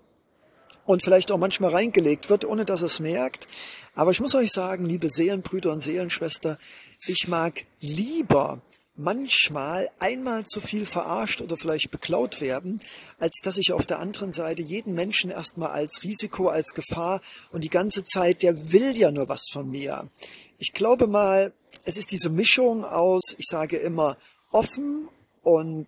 und 0.85 1.03
vielleicht 1.03 1.29
auch 1.31 1.37
manchmal 1.37 1.71
reingelegt 1.71 2.29
wird, 2.29 2.45
ohne 2.45 2.63
dass 2.63 2.81
es 2.81 3.01
merkt. 3.01 3.47
Aber 3.95 4.11
ich 4.11 4.21
muss 4.21 4.35
euch 4.35 4.51
sagen, 4.51 4.85
liebe 4.85 5.09
Seelenbrüder 5.09 5.71
und 5.71 5.81
Seelenschwester, 5.81 6.57
ich 7.05 7.27
mag 7.27 7.65
lieber 7.79 8.61
manchmal 8.95 9.89
einmal 9.99 10.45
zu 10.45 10.59
viel 10.59 10.85
verarscht 10.85 11.41
oder 11.41 11.55
vielleicht 11.55 11.91
beklaut 11.91 12.41
werden, 12.41 12.81
als 13.19 13.39
dass 13.43 13.57
ich 13.57 13.71
auf 13.71 13.85
der 13.85 13.99
anderen 13.99 14.33
Seite 14.33 14.63
jeden 14.63 14.95
Menschen 14.95 15.29
erstmal 15.29 15.69
als 15.69 16.03
Risiko, 16.03 16.47
als 16.47 16.73
Gefahr 16.73 17.21
und 17.51 17.63
die 17.63 17.69
ganze 17.69 18.03
Zeit, 18.05 18.41
der 18.41 18.71
will 18.71 18.97
ja 18.97 19.11
nur 19.11 19.29
was 19.29 19.45
von 19.51 19.69
mir. 19.69 20.09
Ich 20.57 20.73
glaube 20.73 21.05
mal, 21.05 21.53
es 21.85 21.97
ist 21.97 22.11
diese 22.11 22.31
Mischung 22.31 22.83
aus, 22.83 23.35
ich 23.37 23.45
sage 23.47 23.77
immer, 23.77 24.17
offen 24.51 25.07
und 25.43 25.87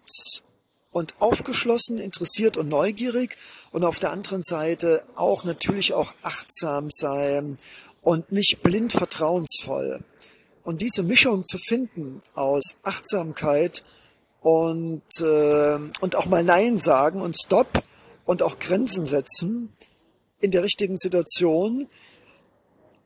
und 0.92 1.14
aufgeschlossen, 1.20 2.00
interessiert 2.00 2.58
und 2.58 2.68
neugierig 2.68 3.38
und 3.72 3.84
auf 3.84 4.00
der 4.00 4.12
anderen 4.12 4.42
Seite 4.42 5.04
auch 5.16 5.44
natürlich 5.44 5.94
auch 5.94 6.14
achtsam 6.24 6.90
sein 6.90 7.60
und 8.02 8.32
nicht 8.32 8.64
blind 8.64 8.92
vertrauensvoll. 8.92 10.04
Und 10.70 10.84
diese 10.84 11.02
Mischung 11.02 11.48
zu 11.48 11.58
finden 11.58 12.22
aus 12.36 12.76
Achtsamkeit 12.84 13.82
und, 14.40 15.02
äh, 15.20 15.80
und 16.00 16.16
auch 16.16 16.28
mal 16.28 16.44
Nein 16.44 16.78
sagen 16.78 17.24
und 17.24 17.36
Stopp 17.44 17.82
und 18.24 18.44
auch 18.44 18.60
Grenzen 18.60 19.08
setzen 19.08 19.74
in 20.40 20.52
der 20.52 20.62
richtigen 20.62 20.96
Situation, 20.96 21.88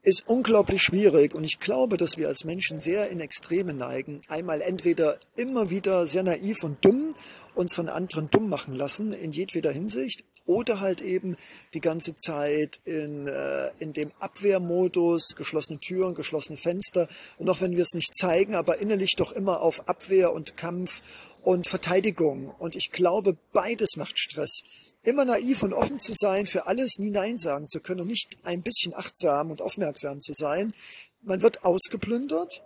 ist 0.02 0.28
unglaublich 0.28 0.82
schwierig 0.82 1.34
und 1.34 1.46
ich 1.46 1.62
glaube, 1.62 1.96
dass 1.96 2.18
wir 2.18 2.28
als 2.28 2.44
Menschen 2.44 2.82
sehr 2.82 3.10
in 3.10 3.22
Extreme 3.22 3.74
neigen. 3.74 4.20
Einmal 4.28 4.60
entweder 4.60 5.18
immer 5.38 5.70
wieder 5.70 6.06
sehr 6.06 6.24
naiv 6.24 6.66
und 6.66 6.84
dumm 6.84 7.16
uns 7.56 7.74
von 7.74 7.88
anderen 7.88 8.30
dumm 8.30 8.50
machen 8.50 8.76
lassen 8.76 9.14
in 9.14 9.32
jedweder 9.32 9.72
Hinsicht 9.72 10.26
oder 10.46 10.80
halt 10.80 11.02
eben 11.02 11.36
die 11.74 11.80
ganze 11.80 12.16
Zeit 12.16 12.80
in, 12.86 13.28
äh, 13.28 13.72
in 13.80 13.94
dem 13.94 14.12
Abwehrmodus, 14.20 15.36
geschlossene 15.36 15.80
Türen, 15.80 16.16
geschlossene 16.16 16.58
Fenster 16.58 17.08
und 17.38 17.50
auch 17.50 17.62
wenn 17.62 17.76
wir 17.76 17.84
es 17.84 17.94
nicht 17.94 18.16
zeigen, 18.16 18.56
aber 18.56 18.80
innerlich 18.80 19.16
doch 19.16 19.32
immer 19.32 19.62
auf 19.62 19.88
Abwehr 19.88 20.34
und 20.34 20.58
Kampf 20.58 21.02
und 21.42 21.68
Verteidigung. 21.68 22.50
Und 22.60 22.76
ich 22.76 22.92
glaube, 22.92 23.38
beides 23.52 23.96
macht 23.98 24.18
Stress 24.18 24.62
immer 25.04 25.26
naiv 25.26 25.64
und 25.64 25.74
offen 25.74 26.00
zu 26.00 26.14
sein, 26.16 26.48
für 26.48 26.66
alles 26.66 26.98
nie 26.98 27.12
Nein 27.12 27.38
sagen 27.38 27.68
zu 27.68 27.82
können 27.82 28.02
und 28.02 28.08
nicht 28.08 28.38
ein 28.44 28.62
bisschen 28.62 28.94
achtsam 28.94 29.52
und 29.52 29.62
aufmerksam 29.62 30.22
zu 30.22 30.34
sein. 30.34 30.74
Man 31.22 31.42
wird 31.42 31.64
ausgeplündert. 31.64 32.64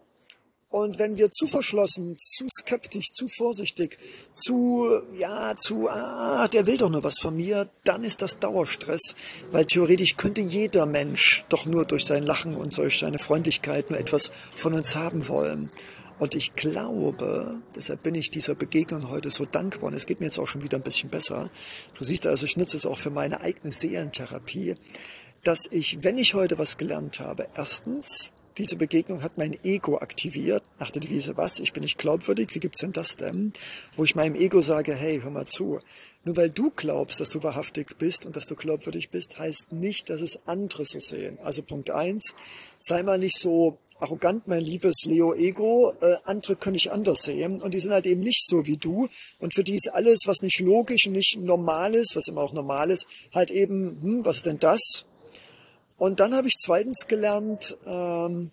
Und 0.70 1.00
wenn 1.00 1.18
wir 1.18 1.32
zu 1.32 1.48
verschlossen, 1.48 2.18
zu 2.18 2.48
skeptisch, 2.50 3.14
zu 3.14 3.30
vorsichtig, 3.30 3.98
zu, 4.34 5.02
ja, 5.18 5.56
zu, 5.56 5.88
ah, 5.88 6.50
der 6.50 6.66
will 6.66 6.78
doch 6.78 6.90
nur 6.90 7.04
was 7.04 7.20
von 7.20 7.38
mir, 7.38 7.70
dann 7.86 8.04
ist 8.04 8.22
das 8.22 8.40
Dauerstress, 8.40 9.16
weil 9.52 9.66
theoretisch 9.66 10.18
könnte 10.18 10.42
jeder 10.42 10.86
Mensch 10.86 11.46
doch 11.48 11.66
nur 11.66 11.86
durch 11.86 12.06
sein 12.06 12.24
Lachen 12.24 12.56
und 12.56 12.78
durch 12.78 13.00
seine 13.00 13.18
Freundlichkeit 13.18 13.90
nur 13.90 13.98
etwas 13.98 14.30
von 14.56 14.74
uns 14.74 14.96
haben 14.96 15.30
wollen. 15.30 15.70
Und 16.20 16.36
ich 16.36 16.54
glaube, 16.56 17.62
deshalb 17.76 18.04
bin 18.04 18.16
ich 18.16 18.32
dieser 18.32 18.56
Begegnung 18.56 19.10
heute 19.10 19.30
so 19.30 19.46
dankbar. 19.46 19.90
Und 19.90 19.94
es 19.94 20.06
geht 20.06 20.20
mir 20.20 20.26
jetzt 20.26 20.40
auch 20.40 20.48
schon 20.48 20.64
wieder 20.64 20.78
ein 20.78 20.84
bisschen 20.84 21.10
besser. 21.10 21.50
Du 21.94 22.04
siehst 22.04 22.26
also, 22.26 22.46
ich 22.46 22.58
nutze 22.58 22.76
es 22.76 22.86
auch 22.86 22.98
für 22.98 23.12
meine 23.12 23.42
eigene 23.42 23.72
Seelentherapie, 23.72 24.76
dass 25.44 25.68
ich, 25.70 26.04
wenn 26.04 26.18
ich 26.18 26.34
heute 26.34 26.58
was 26.58 26.78
gelernt 26.78 27.20
habe, 27.20 27.48
erstens, 27.56 28.34
diese 28.58 28.76
Begegnung 28.76 29.22
hat 29.22 29.38
mein 29.38 29.58
Ego 29.64 29.98
aktiviert, 29.98 30.64
nach 30.80 30.92
der 30.92 31.02
Devise, 31.02 31.38
was, 31.38 31.60
ich 31.60 31.74
bin 31.74 31.84
nicht 31.84 31.98
glaubwürdig, 31.98 32.50
wie 32.54 32.60
gibt's 32.60 32.82
denn 32.82 32.92
das 32.92 33.16
denn? 33.16 33.54
Wo 33.96 34.04
ich 34.04 34.16
meinem 34.16 34.36
Ego 34.36 34.62
sage, 34.62 34.96
hey, 34.96 35.22
hör 35.22 35.32
mal 35.32 35.46
zu, 35.46 35.80
nur 36.24 36.36
weil 36.36 36.50
du 36.50 36.72
glaubst, 36.76 37.20
dass 37.20 37.30
du 37.30 37.42
wahrhaftig 37.44 37.98
bist 37.98 38.26
und 38.26 38.36
dass 38.36 38.48
du 38.48 38.56
glaubwürdig 38.56 39.10
bist, 39.12 39.40
heißt 39.40 39.72
nicht, 39.72 40.10
dass 40.10 40.22
es 40.22 40.40
andere 40.46 40.86
so 40.86 41.00
sehen. 41.00 41.38
Also 41.42 41.62
Punkt 41.62 41.90
eins, 41.90 42.34
sei 42.80 43.04
mal 43.04 43.18
nicht 43.18 43.38
so 43.38 43.78
arrogant, 44.00 44.48
mein 44.48 44.62
liebes 44.62 45.06
Leo 45.06 45.34
Ego, 45.34 45.94
äh, 46.02 46.16
andere 46.26 46.56
können 46.56 46.76
ich 46.76 46.92
anders 46.92 47.24
sehen 47.24 47.62
und 47.62 47.74
die 47.74 47.80
sind 47.80 47.92
halt 47.92 48.06
eben 48.06 48.22
nicht 48.22 48.46
so 48.48 48.66
wie 48.66 48.78
du 48.78 49.08
und 49.40 49.54
für 49.54 49.64
die 49.64 49.76
ist 49.76 49.90
alles, 49.94 50.24
was 50.26 50.42
nicht 50.42 50.60
logisch 50.60 51.08
und 51.08 51.14
nicht 51.14 51.38
normal 51.40 51.96
ist, 51.96 52.16
was 52.16 52.28
immer 52.28 52.42
auch 52.42 52.54
normal 52.54 52.92
ist, 52.92 53.08
halt 53.34 53.50
eben, 53.50 54.00
hm, 54.02 54.26
was 54.26 54.38
ist 54.38 54.46
denn 54.46 54.60
das? 54.60 55.06
Und 55.98 56.20
dann 56.20 56.36
habe 56.36 56.48
ich 56.48 56.56
zweitens 56.60 57.08
gelernt, 57.08 57.76
ähm, 57.86 58.52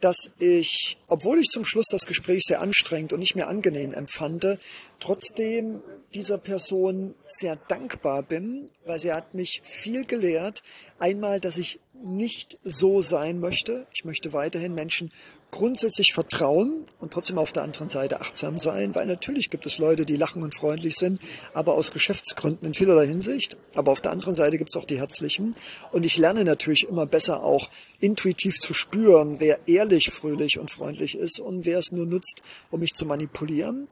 dass 0.00 0.30
ich, 0.38 0.98
obwohl 1.08 1.38
ich 1.38 1.48
zum 1.48 1.64
Schluss 1.64 1.86
das 1.90 2.06
Gespräch 2.06 2.42
sehr 2.44 2.60
anstrengend 2.60 3.12
und 3.12 3.20
nicht 3.20 3.34
mehr 3.34 3.48
angenehm 3.48 3.94
empfand, 3.94 4.58
trotzdem 5.00 5.80
dieser 6.12 6.38
Person 6.38 7.14
sehr 7.26 7.56
dankbar 7.68 8.22
bin, 8.22 8.68
weil 8.84 9.00
sie 9.00 9.12
hat 9.12 9.34
mich 9.34 9.62
viel 9.64 10.04
gelehrt. 10.04 10.62
Einmal, 10.98 11.40
dass 11.40 11.56
ich 11.56 11.80
nicht 11.94 12.58
so 12.62 13.00
sein 13.02 13.40
möchte. 13.40 13.86
Ich 13.94 14.04
möchte 14.04 14.32
weiterhin 14.32 14.74
Menschen 14.74 15.10
grundsätzlich 15.56 16.12
vertrauen 16.12 16.84
und 17.00 17.14
trotzdem 17.14 17.38
auf 17.38 17.50
der 17.50 17.62
anderen 17.62 17.88
Seite 17.88 18.20
achtsam 18.20 18.58
sein, 18.58 18.94
weil 18.94 19.06
natürlich 19.06 19.48
gibt 19.48 19.64
es 19.64 19.78
Leute, 19.78 20.04
die 20.04 20.16
lachen 20.16 20.42
und 20.42 20.54
freundlich 20.54 20.96
sind, 20.96 21.18
aber 21.54 21.72
aus 21.72 21.92
Geschäftsgründen 21.92 22.68
in 22.68 22.74
vielerlei 22.74 23.06
Hinsicht. 23.06 23.56
Aber 23.74 23.90
auf 23.90 24.02
der 24.02 24.12
anderen 24.12 24.34
Seite 24.34 24.58
gibt 24.58 24.68
es 24.68 24.76
auch 24.76 24.84
die 24.84 24.98
Herzlichen. 24.98 25.56
Und 25.92 26.04
ich 26.04 26.18
lerne 26.18 26.44
natürlich 26.44 26.86
immer 26.86 27.06
besser 27.06 27.42
auch 27.42 27.70
intuitiv 28.00 28.60
zu 28.60 28.74
spüren, 28.74 29.40
wer 29.40 29.66
ehrlich, 29.66 30.10
fröhlich 30.10 30.58
und 30.58 30.70
freundlich 30.70 31.16
ist 31.16 31.40
und 31.40 31.64
wer 31.64 31.78
es 31.78 31.90
nur 31.90 32.04
nutzt, 32.04 32.42
um 32.70 32.80
mich 32.80 32.92
zu 32.92 33.06
manipulieren. 33.06 33.88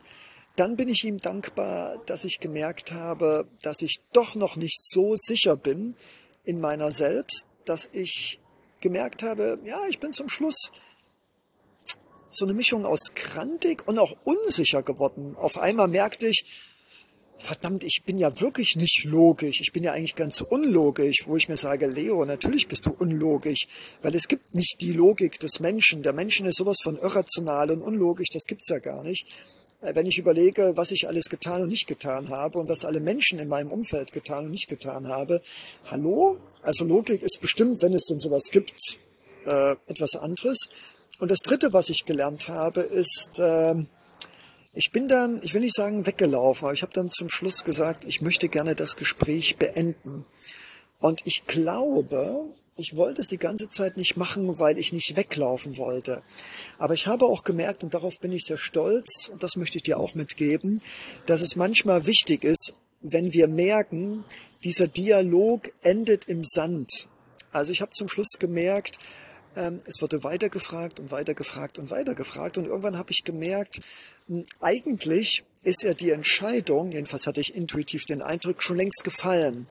Dann 0.56 0.76
bin 0.76 0.90
ich 0.90 1.02
ihm 1.04 1.18
dankbar, 1.18 1.97
dass 2.04 2.25
ich 2.25 2.40
gemerkt 2.40 2.92
habe, 2.92 3.47
dass 3.62 3.80
ich 3.80 4.00
doch 4.12 4.35
noch 4.35 4.56
nicht 4.56 4.78
so 4.78 5.14
sicher 5.16 5.56
bin 5.56 5.97
in 6.44 6.61
meiner 6.61 6.92
selbst, 6.92 7.47
dass 7.64 7.88
ich 7.92 8.38
gemerkt 8.83 9.23
habe, 9.23 9.59
ja, 9.64 9.78
ich 9.88 9.99
bin 9.99 10.12
zum 10.12 10.28
Schluss 10.28 10.71
so 12.34 12.44
eine 12.44 12.54
Mischung 12.54 12.84
aus 12.84 13.14
krantig 13.14 13.86
und 13.86 13.98
auch 13.98 14.16
unsicher 14.24 14.82
geworden. 14.82 15.36
Auf 15.36 15.58
einmal 15.58 15.88
merkte 15.88 16.26
ich, 16.26 16.44
verdammt, 17.38 17.84
ich 17.84 18.02
bin 18.04 18.18
ja 18.18 18.40
wirklich 18.40 18.76
nicht 18.76 19.04
logisch. 19.04 19.60
Ich 19.60 19.72
bin 19.72 19.84
ja 19.84 19.92
eigentlich 19.92 20.14
ganz 20.14 20.40
unlogisch, 20.40 21.24
wo 21.26 21.36
ich 21.36 21.48
mir 21.48 21.56
sage, 21.56 21.86
Leo, 21.86 22.24
natürlich 22.24 22.68
bist 22.68 22.86
du 22.86 22.90
unlogisch, 22.90 23.68
weil 24.02 24.14
es 24.14 24.28
gibt 24.28 24.54
nicht 24.54 24.80
die 24.80 24.92
Logik 24.92 25.38
des 25.40 25.60
Menschen. 25.60 26.02
Der 26.02 26.12
Menschen 26.12 26.46
ist 26.46 26.56
sowas 26.56 26.78
von 26.82 26.96
irrational 26.96 27.70
und 27.70 27.82
unlogisch, 27.82 28.28
das 28.32 28.44
gibt's 28.44 28.68
ja 28.68 28.78
gar 28.78 29.02
nicht. 29.02 29.28
Äh, 29.80 29.94
wenn 29.94 30.06
ich 30.06 30.18
überlege, 30.18 30.72
was 30.76 30.90
ich 30.90 31.06
alles 31.06 31.26
getan 31.26 31.62
und 31.62 31.68
nicht 31.68 31.86
getan 31.86 32.30
habe 32.30 32.58
und 32.58 32.68
was 32.68 32.84
alle 32.84 33.00
Menschen 33.00 33.38
in 33.38 33.48
meinem 33.48 33.70
Umfeld 33.70 34.12
getan 34.12 34.46
und 34.46 34.50
nicht 34.50 34.68
getan 34.68 35.08
habe, 35.08 35.40
hallo? 35.86 36.38
Also 36.62 36.84
Logik 36.84 37.22
ist 37.22 37.40
bestimmt, 37.40 37.82
wenn 37.82 37.92
es 37.92 38.04
denn 38.04 38.18
sowas 38.18 38.44
gibt, 38.50 38.98
äh, 39.44 39.72
etwas 39.86 40.16
anderes. 40.16 40.58
Und 41.18 41.30
das 41.30 41.40
Dritte, 41.40 41.73
was 41.73 41.88
ich 41.88 42.04
gelernt 42.04 42.49
habe, 42.49 42.80
ist, 42.80 43.38
äh, 43.38 43.75
ich 44.73 44.90
bin 44.90 45.06
dann, 45.06 45.40
ich 45.42 45.54
will 45.54 45.61
nicht 45.61 45.76
sagen 45.76 46.06
weggelaufen, 46.06 46.64
aber 46.64 46.75
ich 46.75 46.83
habe 46.83 46.92
dann 46.92 47.11
zum 47.11 47.28
Schluss 47.28 47.64
gesagt, 47.64 48.04
ich 48.04 48.21
möchte 48.21 48.49
gerne 48.49 48.75
das 48.75 48.97
Gespräch 48.97 49.56
beenden. 49.56 50.25
Und 50.99 51.21
ich 51.25 51.47
glaube, 51.47 52.47
ich 52.76 52.97
wollte 52.97 53.21
es 53.21 53.28
die 53.28 53.38
ganze 53.38 53.68
Zeit 53.68 53.97
nicht 53.97 54.16
machen, 54.16 54.59
weil 54.59 54.78
ich 54.78 54.92
nicht 54.92 55.16
weglaufen 55.16 55.76
wollte. 55.76 56.23
Aber 56.78 56.94
ich 56.94 57.06
habe 57.06 57.26
auch 57.26 57.44
gemerkt, 57.44 57.85
und 57.85 57.94
darauf 57.94 58.18
bin 58.18 58.33
ich 58.33 58.44
sehr 58.44 58.56
stolz, 58.56 59.28
und 59.28 59.42
das 59.44 59.54
möchte 59.54 59.78
ich 59.78 59.85
dir 59.85 60.00
auch 60.00 60.14
mitgeben, 60.14 60.83
dass 61.26 61.40
es 61.40 61.54
manchmal 61.54 62.06
wichtig 62.06 62.42
ist, 62.42 62.75
wenn 63.00 63.33
wir 63.33 63.47
merken, 63.47 64.25
dieser 64.64 64.88
Dialog 64.88 65.71
endet 65.83 66.25
im 66.25 66.42
Sand. 66.42 67.06
Also 67.52 67.71
ich 67.71 67.80
habe 67.80 67.92
zum 67.92 68.09
Schluss 68.09 68.30
gemerkt, 68.40 68.99
ähm, 69.56 69.80
es 69.87 70.00
wurde 70.00 70.25
weitergefragt 70.25 71.00
und 71.00 71.11
weitergefragt 71.11 71.78
und 71.78 71.90
weitergefragt. 71.90 72.58
Und 72.58 72.66
irgendwann 72.66 72.99
habe 72.99 73.11
ich 73.11 73.25
gemerkt, 73.25 73.80
hm, 74.28 74.44
eigentlich 74.61 75.44
ist 75.62 75.82
ja 75.82 75.94
die 75.94 76.11
Entscheidung, 76.11 76.92
jedenfalls 76.92 77.26
hatte 77.26 77.40
ich 77.40 77.54
intuitiv 77.54 78.04
den 78.04 78.23
Eindruck, 78.23 78.62
schon 78.62 78.76
längst 78.76 79.04
gefallen. 79.04 79.66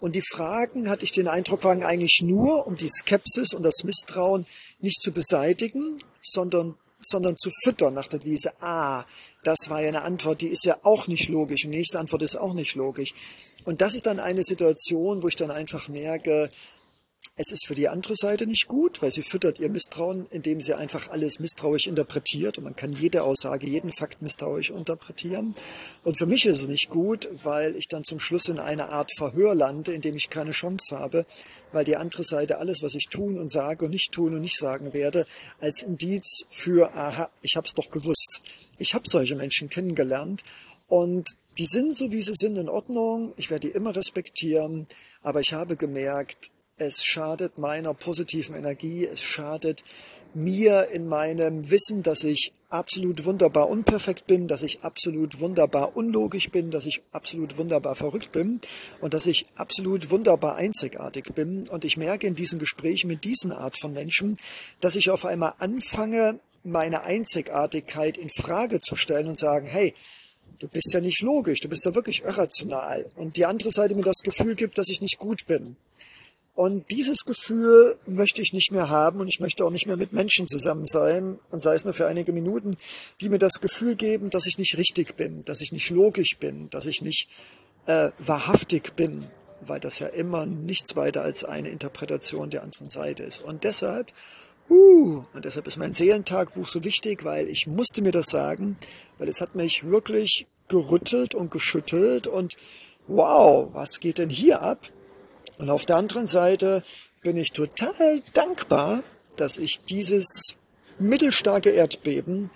Und 0.00 0.14
die 0.14 0.22
Fragen, 0.22 0.90
hatte 0.90 1.04
ich 1.04 1.12
den 1.12 1.28
Eindruck, 1.28 1.64
waren 1.64 1.82
eigentlich 1.82 2.20
nur, 2.22 2.66
um 2.66 2.76
die 2.76 2.88
Skepsis 2.88 3.54
und 3.54 3.62
das 3.62 3.84
Misstrauen 3.84 4.44
nicht 4.80 5.00
zu 5.00 5.12
beseitigen, 5.12 5.98
sondern, 6.22 6.74
sondern 7.00 7.36
zu 7.36 7.50
füttern 7.62 7.94
nach 7.94 8.08
der 8.08 8.18
Devise, 8.18 8.52
ah, 8.60 9.04
das 9.44 9.68
war 9.68 9.80
ja 9.80 9.88
eine 9.88 10.02
Antwort, 10.02 10.40
die 10.40 10.48
ist 10.48 10.64
ja 10.64 10.78
auch 10.82 11.06
nicht 11.06 11.28
logisch. 11.28 11.64
Und 11.64 11.70
die 11.70 11.78
nächste 11.78 11.98
Antwort 11.98 12.22
ist 12.22 12.36
auch 12.36 12.54
nicht 12.54 12.74
logisch. 12.74 13.14
Und 13.64 13.80
das 13.80 13.94
ist 13.94 14.06
dann 14.06 14.20
eine 14.20 14.42
Situation, 14.42 15.22
wo 15.22 15.28
ich 15.28 15.36
dann 15.36 15.50
einfach 15.50 15.88
merke, 15.88 16.50
es 17.36 17.50
ist 17.50 17.66
für 17.66 17.74
die 17.74 17.88
andere 17.88 18.14
Seite 18.14 18.46
nicht 18.46 18.68
gut, 18.68 19.02
weil 19.02 19.10
sie 19.10 19.22
füttert 19.22 19.58
ihr 19.58 19.68
Misstrauen, 19.68 20.26
indem 20.30 20.60
sie 20.60 20.74
einfach 20.74 21.08
alles 21.08 21.40
misstrauisch 21.40 21.88
interpretiert. 21.88 22.58
Und 22.58 22.64
man 22.64 22.76
kann 22.76 22.92
jede 22.92 23.24
Aussage, 23.24 23.66
jeden 23.66 23.92
Fakt 23.92 24.22
misstrauisch 24.22 24.70
interpretieren. 24.70 25.56
Und 26.04 26.16
für 26.16 26.26
mich 26.26 26.46
ist 26.46 26.62
es 26.62 26.68
nicht 26.68 26.90
gut, 26.90 27.28
weil 27.42 27.74
ich 27.74 27.88
dann 27.88 28.04
zum 28.04 28.20
Schluss 28.20 28.48
in 28.48 28.60
einer 28.60 28.90
Art 28.90 29.10
Verhör 29.16 29.56
lande, 29.56 29.92
in 29.92 30.00
dem 30.00 30.14
ich 30.14 30.30
keine 30.30 30.52
Chance 30.52 30.96
habe, 30.96 31.26
weil 31.72 31.84
die 31.84 31.96
andere 31.96 32.22
Seite 32.22 32.58
alles, 32.58 32.82
was 32.82 32.94
ich 32.94 33.06
tun 33.06 33.36
und 33.36 33.50
sage 33.50 33.84
und 33.84 33.90
nicht 33.90 34.12
tun 34.12 34.34
und 34.34 34.40
nicht 34.40 34.58
sagen 34.58 34.92
werde, 34.92 35.26
als 35.58 35.82
Indiz 35.82 36.44
für, 36.50 36.94
aha, 36.94 37.30
ich 37.42 37.56
habe 37.56 37.66
es 37.66 37.74
doch 37.74 37.90
gewusst. 37.90 38.42
Ich 38.78 38.94
habe 38.94 39.10
solche 39.10 39.34
Menschen 39.34 39.68
kennengelernt 39.68 40.44
und 40.86 41.36
die 41.58 41.66
sind 41.66 41.96
so, 41.96 42.10
wie 42.10 42.22
sie 42.22 42.34
sind, 42.34 42.56
in 42.56 42.68
Ordnung. 42.68 43.32
Ich 43.36 43.50
werde 43.50 43.68
die 43.68 43.74
immer 43.74 43.94
respektieren. 43.94 44.86
Aber 45.22 45.40
ich 45.40 45.52
habe 45.52 45.76
gemerkt, 45.76 46.50
es 46.76 47.04
schadet 47.04 47.58
meiner 47.58 47.94
positiven 47.94 48.54
Energie, 48.54 49.06
es 49.06 49.22
schadet 49.22 49.82
mir 50.34 50.88
in 50.88 51.06
meinem 51.06 51.70
Wissen, 51.70 52.02
dass 52.02 52.24
ich 52.24 52.52
absolut 52.68 53.24
wunderbar 53.24 53.68
unperfekt 53.68 54.26
bin, 54.26 54.48
dass 54.48 54.62
ich 54.62 54.82
absolut 54.82 55.38
wunderbar 55.38 55.96
unlogisch 55.96 56.50
bin, 56.50 56.72
dass 56.72 56.86
ich 56.86 57.02
absolut 57.12 57.56
wunderbar 57.56 57.94
verrückt 57.94 58.32
bin 58.32 58.60
und 59.00 59.14
dass 59.14 59.26
ich 59.26 59.46
absolut 59.54 60.10
wunderbar 60.10 60.56
einzigartig 60.56 61.34
bin. 61.34 61.68
Und 61.68 61.84
ich 61.84 61.96
merke 61.96 62.26
in 62.26 62.34
diesen 62.34 62.58
Gesprächen 62.58 63.06
mit 63.06 63.22
diesen 63.22 63.52
Art 63.52 63.78
von 63.78 63.92
Menschen, 63.92 64.36
dass 64.80 64.96
ich 64.96 65.10
auf 65.10 65.24
einmal 65.24 65.54
anfange, 65.58 66.40
meine 66.64 67.02
Einzigartigkeit 67.02 68.16
in 68.16 68.30
Frage 68.30 68.80
zu 68.80 68.96
stellen 68.96 69.28
und 69.28 69.38
sagen, 69.38 69.66
hey, 69.66 69.94
du 70.58 70.66
bist 70.68 70.92
ja 70.92 71.00
nicht 71.00 71.20
logisch, 71.20 71.60
du 71.60 71.68
bist 71.68 71.84
ja 71.84 71.94
wirklich 71.94 72.24
irrational. 72.24 73.08
Und 73.14 73.36
die 73.36 73.44
andere 73.44 73.70
Seite 73.70 73.94
mir 73.94 74.02
das 74.02 74.22
Gefühl 74.24 74.54
gibt, 74.56 74.78
dass 74.78 74.88
ich 74.88 75.00
nicht 75.00 75.18
gut 75.18 75.46
bin. 75.46 75.76
Und 76.54 76.92
dieses 76.92 77.24
Gefühl 77.24 77.98
möchte 78.06 78.40
ich 78.40 78.52
nicht 78.52 78.70
mehr 78.70 78.88
haben 78.88 79.20
und 79.20 79.26
ich 79.26 79.40
möchte 79.40 79.64
auch 79.64 79.70
nicht 79.70 79.86
mehr 79.86 79.96
mit 79.96 80.12
Menschen 80.12 80.46
zusammen 80.46 80.84
sein, 80.84 81.40
und 81.50 81.60
sei 81.60 81.74
es 81.74 81.84
nur 81.84 81.94
für 81.94 82.06
einige 82.06 82.32
Minuten, 82.32 82.76
die 83.20 83.28
mir 83.28 83.38
das 83.38 83.60
Gefühl 83.60 83.96
geben, 83.96 84.30
dass 84.30 84.46
ich 84.46 84.56
nicht 84.56 84.78
richtig 84.78 85.16
bin, 85.16 85.44
dass 85.44 85.60
ich 85.60 85.72
nicht 85.72 85.90
logisch 85.90 86.38
bin, 86.38 86.70
dass 86.70 86.86
ich 86.86 87.02
nicht 87.02 87.28
äh, 87.86 88.10
wahrhaftig 88.18 88.94
bin, 88.94 89.26
weil 89.62 89.80
das 89.80 89.98
ja 89.98 90.06
immer 90.06 90.46
nichts 90.46 90.94
weiter 90.94 91.22
als 91.22 91.42
eine 91.42 91.70
Interpretation 91.70 92.50
der 92.50 92.62
anderen 92.62 92.88
Seite 92.88 93.24
ist. 93.24 93.42
Und 93.42 93.64
deshalb, 93.64 94.12
uh, 94.70 95.24
und 95.34 95.44
deshalb 95.44 95.66
ist 95.66 95.76
mein 95.76 95.92
Seelentagbuch 95.92 96.68
so 96.68 96.84
wichtig, 96.84 97.24
weil 97.24 97.48
ich 97.48 97.66
musste 97.66 98.00
mir 98.00 98.12
das 98.12 98.26
sagen, 98.26 98.76
weil 99.18 99.28
es 99.28 99.40
hat 99.40 99.56
mich 99.56 99.84
wirklich 99.88 100.46
gerüttelt 100.68 101.34
und 101.34 101.50
geschüttelt 101.50 102.28
und 102.28 102.56
wow, 103.08 103.70
was 103.72 103.98
geht 103.98 104.18
denn 104.18 104.30
hier 104.30 104.62
ab? 104.62 104.88
Und 105.58 105.70
auf 105.70 105.86
der 105.86 105.96
anderen 105.96 106.26
Seite 106.26 106.82
bin 107.22 107.36
ich 107.36 107.52
total 107.52 108.22
dankbar, 108.32 109.02
dass 109.36 109.56
ich 109.56 109.80
dieses 109.84 110.56
mittelstarke 110.98 111.70
Erdbeben 111.70 112.50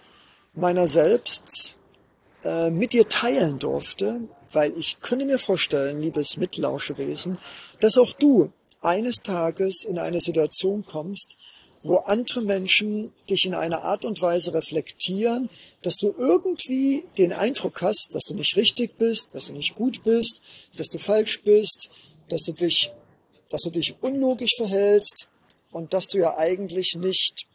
meiner 0.54 0.88
selbst 0.88 1.76
äh, 2.44 2.70
mit 2.70 2.92
dir 2.92 3.08
teilen 3.08 3.58
durfte, 3.58 4.20
weil 4.52 4.72
ich 4.78 5.00
könnte 5.00 5.26
mir 5.26 5.38
vorstellen, 5.38 6.00
liebes 6.00 6.36
Mitlauschewesen, 6.36 7.38
dass 7.80 7.98
auch 7.98 8.12
du 8.12 8.52
eines 8.80 9.16
Tages 9.22 9.84
in 9.84 9.98
eine 9.98 10.20
Situation 10.20 10.84
kommst, 10.84 11.36
wo 11.82 11.96
andere 11.96 12.42
Menschen 12.42 13.12
dich 13.30 13.44
in 13.44 13.54
einer 13.54 13.82
Art 13.82 14.04
und 14.04 14.20
Weise 14.20 14.52
reflektieren, 14.52 15.48
dass 15.82 15.96
du 15.96 16.12
irgendwie 16.18 17.04
den 17.16 17.32
Eindruck 17.32 17.82
hast, 17.82 18.14
dass 18.14 18.24
du 18.24 18.34
nicht 18.34 18.56
richtig 18.56 18.98
bist, 18.98 19.34
dass 19.34 19.46
du 19.46 19.52
nicht 19.52 19.74
gut 19.74 20.02
bist, 20.04 20.40
dass 20.76 20.88
du 20.88 20.98
falsch 20.98 21.42
bist, 21.44 21.88
dass 22.28 22.42
du 22.42 22.52
dich, 22.52 22.90
dass 23.50 23.62
du 23.62 23.70
dich 23.70 23.94
unlogisch 24.00 24.56
verhältst 24.56 25.26
und 25.72 25.92
dass 25.92 26.06
du 26.06 26.18
ja 26.18 26.36
eigentlich 26.36 26.94
nicht 26.96 27.46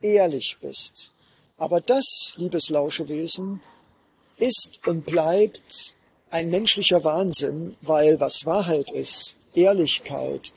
ehrlich 0.00 0.56
bist. 0.60 1.10
Aber 1.56 1.80
das, 1.80 2.34
liebes 2.36 2.68
Lauschewesen, 2.68 3.60
ist 4.38 4.80
und 4.86 5.06
bleibt 5.06 5.94
ein 6.30 6.50
menschlicher 6.50 7.04
Wahnsinn, 7.04 7.76
weil 7.82 8.18
was 8.18 8.44
Wahrheit 8.44 8.90
ist, 8.90 9.36
Ehrlichkeit, 9.54 10.52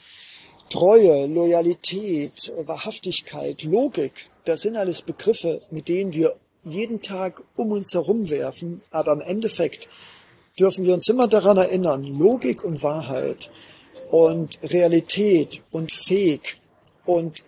Treue, 0.70 1.28
Loyalität, 1.28 2.52
Wahrhaftigkeit, 2.66 3.64
Logik, 3.64 4.26
das 4.46 4.62
sind 4.62 4.76
alles 4.76 5.02
Begriffe, 5.02 5.62
mit 5.70 5.88
denen 5.88 6.14
wir 6.14 6.36
jeden 6.64 7.02
Tag 7.02 7.44
um 7.56 7.72
uns 7.72 7.94
herum 7.94 8.30
werfen, 8.30 8.82
aber 8.92 9.14
im 9.14 9.22
Endeffekt 9.22 9.88
dürfen 10.60 10.86
wir 10.86 10.94
uns 10.94 11.08
immer 11.10 11.28
daran 11.28 11.58
erinnern, 11.58 12.04
Logik 12.04 12.64
und 12.64 12.84
Wahrheit 12.84 13.52
und 14.10 14.58
Realität 14.64 15.62
und 15.72 15.92
Fähig 15.92 16.58
und 17.06 17.44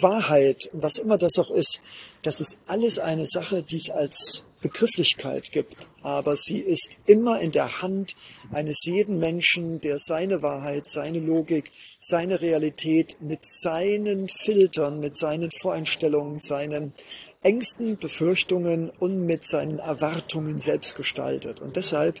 Wahrheit, 0.00 0.68
was 0.72 0.98
immer 0.98 1.18
das 1.18 1.38
auch 1.38 1.50
ist, 1.50 1.80
das 2.22 2.40
ist 2.40 2.58
alles 2.66 2.98
eine 2.98 3.26
Sache, 3.26 3.62
die 3.62 3.76
es 3.76 3.90
als 3.90 4.44
Begrifflichkeit 4.60 5.52
gibt, 5.52 5.88
aber 6.02 6.36
sie 6.36 6.58
ist 6.58 6.90
immer 7.06 7.40
in 7.40 7.52
der 7.52 7.80
Hand 7.80 8.16
eines 8.52 8.84
jeden 8.84 9.18
Menschen, 9.18 9.80
der 9.80 9.98
seine 9.98 10.42
Wahrheit, 10.42 10.88
seine 10.88 11.20
Logik, 11.20 11.70
seine 12.00 12.40
Realität 12.40 13.16
mit 13.20 13.40
seinen 13.48 14.28
Filtern, 14.28 14.98
mit 14.98 15.16
seinen 15.16 15.50
Voreinstellungen, 15.52 16.38
seinen 16.38 16.92
Ängsten, 17.42 17.98
Befürchtungen 17.98 18.90
und 18.98 19.24
mit 19.24 19.46
seinen 19.46 19.78
Erwartungen 19.78 20.58
selbst 20.58 20.96
gestaltet. 20.96 21.60
Und 21.60 21.76
deshalb, 21.76 22.20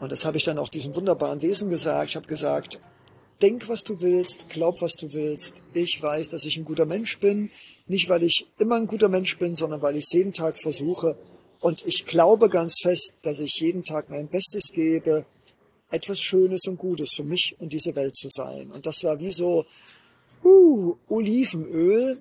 und 0.00 0.10
das 0.10 0.24
habe 0.24 0.36
ich 0.36 0.44
dann 0.44 0.58
auch 0.58 0.68
diesem 0.68 0.94
wunderbaren 0.94 1.40
Wesen 1.40 1.70
gesagt, 1.70 2.10
ich 2.10 2.16
habe 2.16 2.26
gesagt, 2.26 2.80
denk, 3.40 3.68
was 3.68 3.82
du 3.82 4.00
willst, 4.00 4.48
glaub, 4.48 4.80
was 4.80 4.94
du 4.94 5.12
willst. 5.12 5.54
Ich 5.72 6.02
weiß, 6.02 6.28
dass 6.28 6.44
ich 6.44 6.56
ein 6.56 6.64
guter 6.64 6.86
Mensch 6.86 7.18
bin. 7.18 7.50
Nicht, 7.86 8.08
weil 8.08 8.22
ich 8.22 8.46
immer 8.58 8.76
ein 8.76 8.86
guter 8.86 9.08
Mensch 9.08 9.38
bin, 9.38 9.54
sondern 9.54 9.82
weil 9.82 9.96
ich 9.96 10.04
es 10.04 10.12
jeden 10.12 10.32
Tag 10.32 10.60
versuche. 10.60 11.16
Und 11.60 11.86
ich 11.86 12.06
glaube 12.06 12.48
ganz 12.48 12.80
fest, 12.82 13.14
dass 13.22 13.38
ich 13.38 13.60
jeden 13.60 13.84
Tag 13.84 14.10
mein 14.10 14.28
Bestes 14.28 14.70
gebe, 14.72 15.24
etwas 15.90 16.20
Schönes 16.20 16.66
und 16.66 16.78
Gutes 16.78 17.12
für 17.14 17.24
mich 17.24 17.54
und 17.58 17.72
diese 17.72 17.94
Welt 17.94 18.16
zu 18.16 18.28
sein. 18.28 18.70
Und 18.70 18.86
das 18.86 19.04
war 19.04 19.20
wie 19.20 19.30
so 19.30 19.64
uh, 20.42 20.96
Olivenöl 21.08 22.20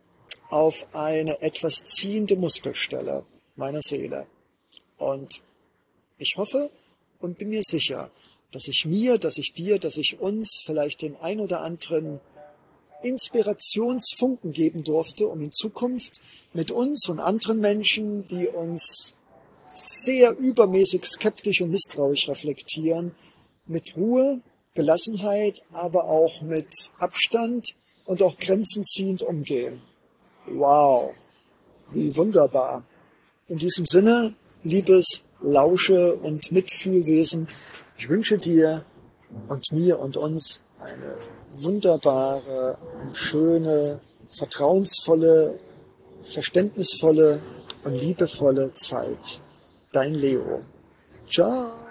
auf 0.54 0.86
eine 0.94 1.42
etwas 1.42 1.84
ziehende 1.84 2.36
Muskelstelle 2.36 3.26
meiner 3.56 3.82
Seele. 3.82 4.28
Und 4.98 5.42
ich 6.20 6.36
hoffe 6.38 6.70
und 7.20 7.40
bin 7.40 7.50
mir 7.50 7.64
sicher, 7.64 8.12
dass 8.52 8.68
ich 8.68 8.86
mir, 8.86 9.18
dass 9.18 9.38
ich 9.38 9.54
dir, 9.54 9.80
dass 9.80 9.98
ich 9.98 10.20
uns 10.20 10.62
vielleicht 10.64 11.02
den 11.02 11.16
ein 11.16 11.40
oder 11.40 11.62
anderen 11.62 12.20
Inspirationsfunken 13.02 14.52
geben 14.52 14.84
durfte, 14.84 15.28
um 15.28 15.42
in 15.42 15.52
Zukunft 15.52 16.22
mit 16.54 16.70
uns 16.70 17.10
und 17.10 17.20
anderen 17.20 17.60
Menschen, 17.60 18.28
die 18.28 18.48
uns 18.48 19.16
sehr 19.72 20.38
übermäßig 20.38 21.04
skeptisch 21.06 21.62
und 21.62 21.72
misstrauisch 21.72 22.30
reflektieren, 22.30 23.16
mit 23.66 23.98
Ruhe, 23.98 24.40
Gelassenheit, 24.76 25.64
aber 25.72 26.06
auch 26.06 26.44
mit 26.44 26.92
Abstand 27.00 27.74
und 28.06 28.22
auch 28.22 28.38
grenzenziehend 28.38 29.24
umgehen. 29.24 29.82
Wow, 30.48 31.14
wie 31.92 32.16
wunderbar. 32.16 32.84
In 33.48 33.58
diesem 33.58 33.86
Sinne, 33.86 34.34
liebes 34.64 35.22
Lausche 35.42 36.16
und 36.16 36.52
Mitfühlwesen, 36.52 37.48
ich 37.98 38.10
wünsche 38.10 38.38
dir 38.38 38.84
und 39.48 39.72
mir 39.72 40.00
und 40.00 40.18
uns 40.18 40.62
eine 40.80 41.18
wunderbare, 41.54 42.78
schöne, 43.14 44.02
vertrauensvolle, 44.38 45.60
verständnisvolle 46.26 47.40
und 47.84 47.94
liebevolle 47.94 48.74
Zeit. 48.74 49.42
Dein 49.92 50.16
Leo. 50.16 50.62
Ciao. 51.30 51.83